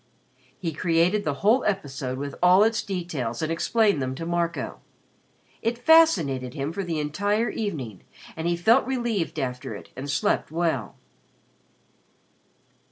He 0.57 0.73
created 0.73 1.23
the 1.23 1.35
whole 1.45 1.63
episode 1.65 2.17
with 2.17 2.33
all 2.41 2.63
its 2.63 2.81
details 2.81 3.43
and 3.43 3.51
explained 3.51 4.01
them 4.01 4.15
to 4.15 4.25
Marco. 4.25 4.79
It 5.61 5.77
fascinated 5.77 6.55
him 6.55 6.73
for 6.73 6.83
the 6.83 6.99
entire 6.99 7.51
evening 7.51 8.01
and 8.35 8.47
he 8.47 8.57
felt 8.57 8.87
relieved 8.87 9.37
after 9.37 9.75
it 9.75 9.89
and 9.95 10.09
slept 10.09 10.49
well. 10.49 10.95